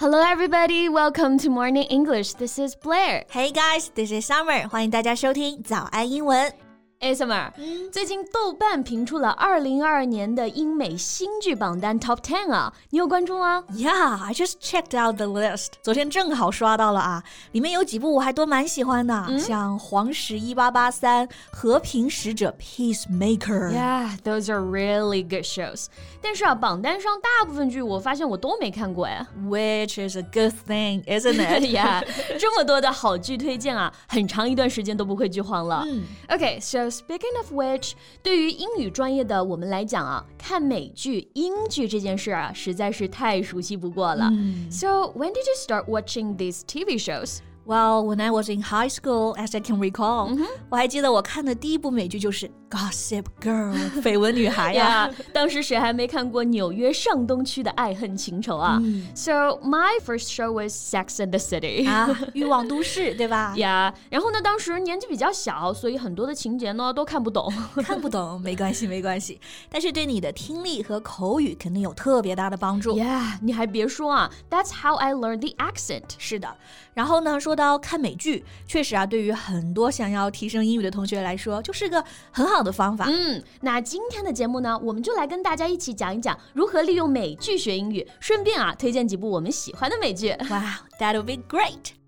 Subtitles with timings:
[0.00, 0.88] Hello, everybody.
[0.88, 2.34] Welcome to Morning English.
[2.34, 3.24] This is Blair.
[3.30, 4.68] Hey guys, this is Summer.
[4.68, 6.52] 欢迎大家收听早安英文。
[7.00, 7.52] 哎，Summer，
[7.92, 13.62] 最近豆瓣评出了二零二二年的英美新剧榜单 Top Ten 啊，你有关注吗？
[13.70, 15.72] Yeah, I just checked out the list.
[15.82, 17.22] 昨天正好刷到了啊，
[17.52, 22.52] 里面有几部我还都蛮喜欢的，像《黄石一八八三》《和平使者》
[22.96, 25.88] Peacemaker。Yeah, those are really good shows.
[26.22, 29.24] 但是啊，榜单上大部分剧我发现我都没看过哎。
[29.44, 31.62] Which is a good thing, isn't it?
[31.62, 32.02] Yeah，
[32.40, 35.86] 这么多的好剧推荐啊，很长一段时间都不会剧荒了。
[36.28, 44.30] Okay, so speaking of which，对于英语专业的我们来讲啊，看美剧、英剧这件事啊，实在是太熟悉不过了。
[44.70, 47.38] So when did you start watching these TV shows?
[47.66, 55.10] Well, when I was in high school, as I can recall，、嗯、我还记得我看的第一部美剧就是《Gossip Girl》绯闻女孩呀。
[55.10, 59.08] yeah, 当时谁还没看过纽约上东区的爱恨情仇啊、嗯、？
[59.16, 63.52] So my first show was Sex and the City 啊，欲望都市对吧？
[63.56, 67.52] Yeah，然后呢，当时年纪比较小，所以很多的情节呢都看不懂。
[67.82, 72.96] 看不懂没关系，没关系，但是对你的听力和口语肯定有特别大的帮助。
[72.96, 76.14] Yeah，你还别说啊，That's how I learned the accent。
[76.18, 76.54] 是的，
[76.94, 83.05] 然后呢，说 到看美剧，确实啊，对于很多想要提升英语的同学来说，就是个很好的方法。
[83.09, 90.29] 嗯，那今天的节目呢，我们就来跟大家一起讲一讲如何利用美剧学英语，顺便啊，推荐几部我们喜欢的美剧。
[90.49, 92.00] Wow，that'll be great。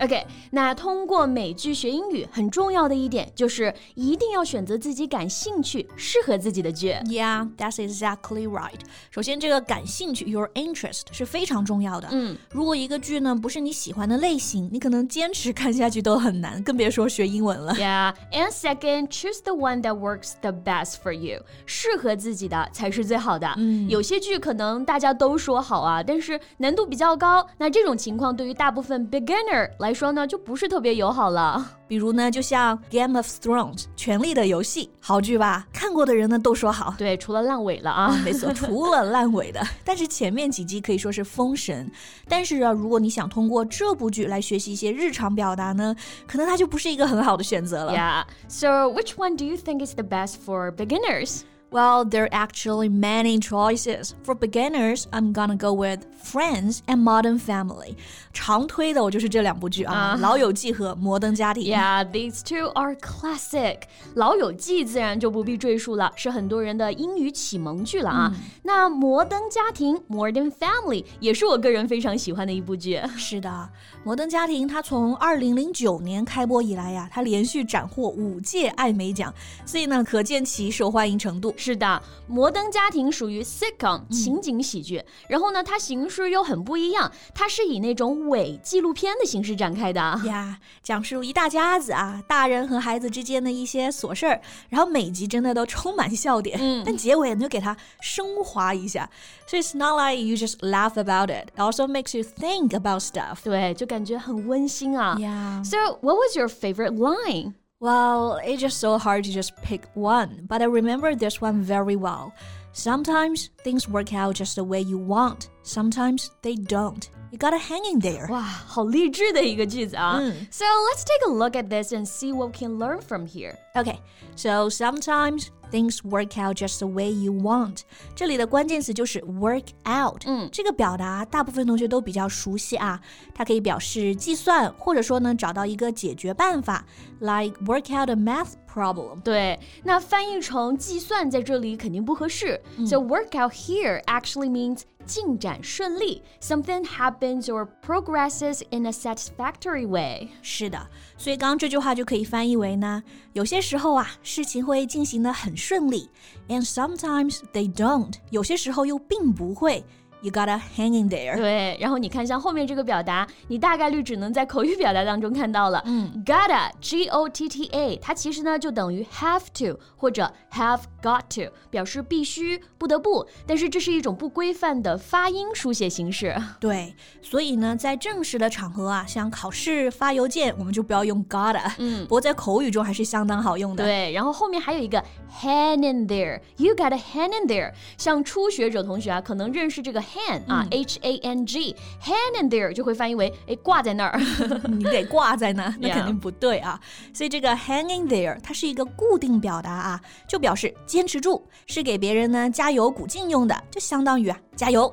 [0.00, 6.92] OK，那通过美剧学英语很重要的一点就是一定要选择自己感兴趣、适合自己的剧。
[7.06, 8.78] Yeah, that's exactly right.
[9.10, 12.08] 首先，这个感兴趣 your interest 是非常重要的。
[12.12, 17.74] 嗯，如果一个剧呢不是你喜欢的类型，你可能坚持看下去都很难，更别说学英文了。
[17.74, 21.42] Yeah, and second, choose the one that works the best for you.
[21.66, 23.52] 适合自己的才是最好的。
[23.56, 27.44] 嗯，有些剧可能大家都说好啊，但是难度比较高。
[27.58, 31.66] 那这种情况对于大部分 beginner 来来说呢，就不是特别友好了。
[31.88, 35.66] 比如呢，就像《Game of Thrones》权力的游戏，好剧吧？
[35.72, 36.94] 看过的人呢都说好。
[36.98, 39.66] 对，除了烂尾了啊，没错， 除了烂尾的。
[39.86, 41.90] 但是前面几集可以说是封神。
[42.28, 45.96] 但是啊，如果你想通过这部剧来学习一些日常表达呢，
[46.26, 47.94] 可能它就不是一个很好的选择了。
[47.94, 48.24] Yeah.
[48.46, 51.40] So which one do you think is the best for beginners?
[51.70, 54.14] Well, there are actually many choices.
[54.24, 57.96] For beginners, I'm gonna go with Friends and Modern Family.
[58.32, 61.64] 常推的我就是这两部剧啊，《老友记》和《摩登家庭》。
[61.76, 63.80] Yeah, these two are classic.
[64.14, 68.32] 老友记自然就不必赘述了，是很多人的英语启蒙剧了啊。
[68.62, 72.98] 那《摩登家庭》（Modern Family） 也是我个人非常喜欢的一部剧。
[73.18, 73.50] 是的，
[74.04, 79.34] 《摩登家庭》它从二零零九年开播以来呀，它连续斩获五届艾美奖，
[79.66, 81.54] 所以呢，可见其受欢迎程度。
[81.57, 99.09] 是的，摩登家庭属于 sitcom 情景喜剧，然后呢，它形式又很不一样，它是以那种伪纪录片的形式展开的呀，讲述一大家子啊，大人和孩子之间的一些琐事儿，然后每集真的都充满笑点，嗯，但结尾你就给它升华一下，
[99.47, 105.15] 所以 it's not like you just laugh about it, it also makes you think about stuff，对，就感觉很温馨啊。
[105.19, 105.63] Yeah.
[105.63, 107.53] So what was your favorite line?
[107.79, 111.95] Well, it's just so hard to just pick one, but I remember this one very
[111.97, 112.33] well.
[112.71, 117.09] Sometimes things work out just the way you want, sometimes they don't.
[117.31, 118.27] You gotta hang in there.
[118.29, 120.19] 哇，好励志的一个句子啊。
[120.19, 120.33] Mm.
[120.51, 123.57] So let's take a look at this and see what we can learn from here.
[123.75, 123.99] Okay,
[124.35, 127.81] so sometimes things work out just the way you want。
[128.15, 130.23] 这里的关键词就是 work out。
[130.25, 132.99] 嗯，这个表达大部分同学都比较熟悉啊，
[133.33, 136.85] 它可以表示计算，或者说呢找到一个解决办法，
[137.19, 139.21] like work out a math problem。
[139.21, 142.61] 对，那翻译成计算在这里肯定不合适。
[142.77, 150.29] 嗯、so work out here actually means 进展顺利，something happens or progresses in a satisfactory way。
[150.41, 156.09] 是的，所以刚刚这句话就可以翻译为呢，有些时候啊，事情会进行的很 顺利，
[156.47, 159.83] and sometimes they don't，有些时候又并不会。
[160.20, 161.36] You gotta hang in there。
[161.36, 165.80] 对，然后你看像后面这个表达，你大概率只能在口语表达当中看到了。
[165.86, 173.24] 嗯，gotta，g o t t a，它其实呢就等于 have to 或者 have got to，表示必须、不得不。
[173.46, 176.36] 但是这是一种不规范的发音书写形式。
[176.58, 181.72] 对，所以呢，在正式的场合啊，像考试、发邮件，我们就不要用 gotta。
[181.78, 183.84] 嗯，不过在口语中还是相当好用的。
[183.84, 185.00] 对，然后后面还有一个
[185.40, 187.72] hang in there，you gotta hang in there。
[187.96, 190.02] 像初学者同学啊，可能认识这个。
[190.14, 194.20] Hang 啊，h a n g，hang in there 就会翻译为哎挂在那儿，
[194.68, 196.80] 你得挂在那， 那肯定不对啊。
[197.12, 204.92] 所以这个 hang in there 它是一个固定表达啊，就表示坚持住，是给别人呢加油鼓劲用的，就相当于啊加油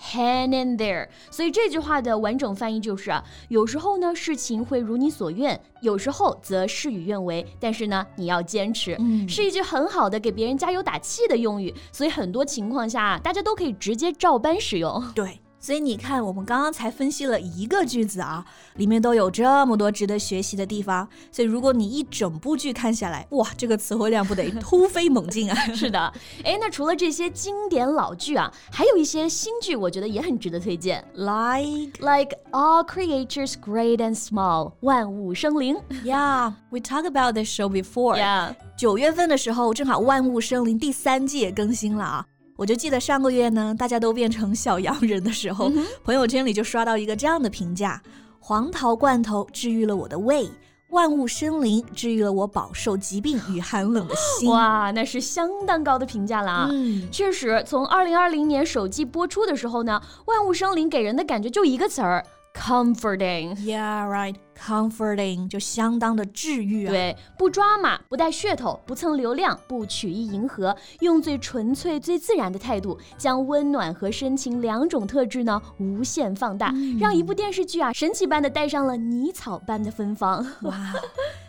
[0.00, 1.08] ，right，hang in there。
[1.30, 11.74] 所以这句话的完整翻译就是啊，有时候呢事情会如你所愿，有时候则事与愿违，但是呢你要坚持，嗯，是一句很好的给别人加油打气的用语。
[11.92, 15.02] 所以很多情况下，大家都可以直接照搬使用。
[15.14, 15.40] 对。
[15.58, 18.44] 所以你看，我们刚刚才分析了一个句子啊，
[18.76, 21.08] 里面都有这么多值得学习的地方。
[21.32, 25.56] 所以如果你一整部剧看下来，哇，这个词汇量不得突飞猛进啊！
[25.74, 26.12] 是的，
[26.44, 31.04] 哎，那除了这些经典老剧啊，还有一些新剧，我觉得也很值得推荐。
[31.14, 35.76] Like like all creatures great and small，万物生灵。
[36.04, 38.18] Yeah，we talked about this show before.
[38.18, 42.26] Yeah，九月份的时候，正好《万物生灵》第三季也更新了啊。
[42.56, 45.70] 我就记得上个月呢，大家都变成小洋人的时候，
[46.02, 48.02] 朋友圈里就刷到一个这样的评价：
[48.40, 50.48] 黄桃罐头治愈了我的胃，
[50.88, 54.48] 万物生灵治愈了我饱受疾病与寒冷的心。
[54.48, 56.68] 哇，那是相当高的评价了啊！
[56.70, 62.24] 嗯，确实，从二零二零年首季播出的时候呢，万物生灵给人的感觉就一个词儿。
[62.58, 64.34] Comforting, yeah, right.
[64.58, 66.90] Comforting 就相当的治愈啊。
[66.90, 80.44] 对，不抓马，不带噱头，不蹭流量，不曲意迎合，用最纯粹、最自然的态度，将温暖和深情两种特质呢无限放大，让一部电视剧啊神奇般的带上了泥草般的芬芳。
[80.62, 80.94] 哇！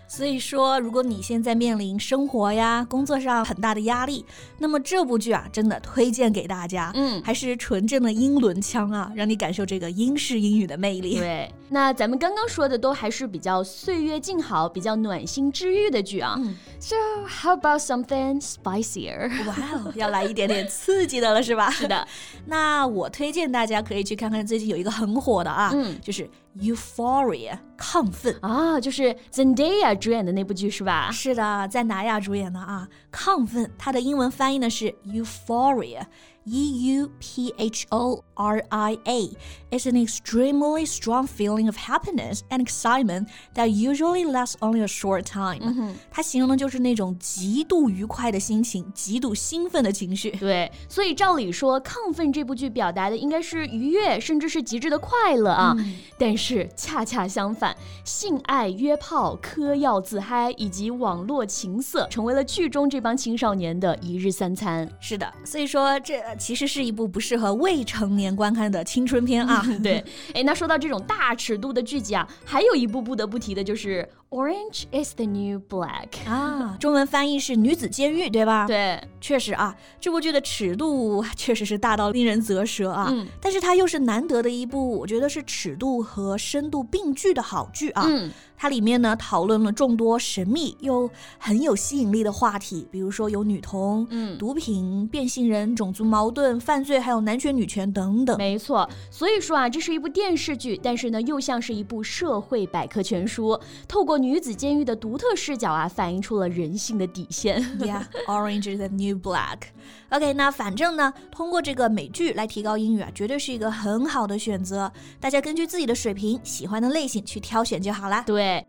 [0.07, 4.25] 所以说，如果你现在面临生活呀、工作上很大的压力，
[4.57, 6.91] 那么这部剧啊，真的推荐给大家。
[6.95, 11.17] 嗯，还是纯正的英伦腔啊，让你感受这个英式英语的魅力。
[11.17, 16.39] 对，那咱们刚刚说的都还是比较岁月静好、比较暖心治愈的剧啊。
[16.79, 16.95] So
[17.27, 19.29] how about something spicier？
[19.45, 21.69] 哇哦，要来一点点刺激的了，是吧？
[21.69, 22.07] 是的。
[22.47, 26.29] 那我推荐大家可以去看看最近有一个很火的啊，嗯，就是。
[26.59, 31.09] Euphoria，亢奋啊，就是 Zendaya 主演的那部剧是吧？
[31.11, 32.87] 是的，在哪亚主演的啊？
[33.11, 36.01] 亢奋，它的英文翻译呢是 Euphoria。
[36.49, 39.29] E U P H O R I A
[39.69, 45.23] is an extremely strong feeling of happiness and excitement that usually lasts only a short
[45.23, 45.93] time。
[46.09, 50.31] 它形容的就是那种极度愉快的心情，极度兴奋的情绪。
[50.31, 55.75] 对，所以照理说，《亢奋》这部剧表达的应该是愉悦，甚至是极致的快乐啊。
[56.17, 64.89] 但是恰恰相反，性爱、约炮、嗑药、自嗨以及网络情色，成为了剧中这帮青少年的一日三餐。
[65.01, 66.15] 是的，所以说这。
[66.37, 69.65] 其实是一部不适合未成年观看的青春片啊。
[69.83, 70.03] 对，
[70.33, 78.67] 哎，那说到这种大尺度的剧集啊，还有一部不得不提的就是《Orange Is the New Black》啊，中文翻译是《女子监狱》，对吧？
[78.67, 83.07] 对，确实啊，这部剧的尺度确实是大到令人啧舌啊。
[83.09, 88.03] 嗯，但是它又是难得的一部，我觉得是尺度和深度并具的好剧啊。
[88.05, 88.29] 嗯。
[88.59, 91.07] 它里面呢讨论了众多神秘又
[91.37, 98.35] 很有吸引力的话题，比如说有女童、嗯、毒品、变性人、种族矛盾、犯罪，还有男权女权等等。
[98.35, 107.61] 没错，所以说啊，这是一部电视剧，但是呢，又像是一部社会百科全书，透过女子监狱的独特视角啊，反映出了人性的底线。
[107.79, 109.69] Yeah, Orange is the new black.
[110.09, 114.91] OK，那反正呢，通过这个美剧来提高英语啊，绝对是一个很好的选择。
[115.19, 118.21] 大家根据自己的水平、喜欢的类型去挑选就好啦。
[118.21, 118.37] 对。
[118.37, 118.67] 对，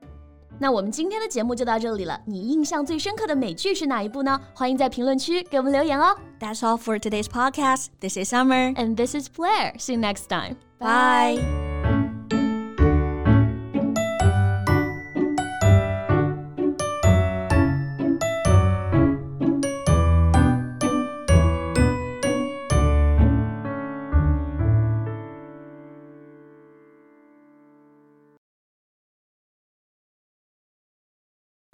[0.59, 2.21] 那我们今天的节目就到这里了。
[2.27, 4.41] 你印象最深刻的美剧是哪一部呢？
[4.55, 6.17] 欢迎在评论区给我们留言哦。
[6.41, 7.87] That's all for today's podcast.
[8.01, 9.79] This is Summer and this is Blair.
[9.79, 10.57] See you next time.
[10.81, 11.68] Bye.